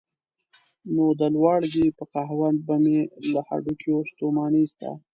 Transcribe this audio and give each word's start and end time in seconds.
نو 0.93 1.05
د 1.19 1.21
لواړګي 1.35 1.87
په 1.97 2.03
قهوه 2.13 2.49
به 2.67 2.75
مې 2.83 2.99
له 3.31 3.39
هډوکیو 3.47 3.97
ستوماني 4.11 4.59
ایسته. 4.63 4.89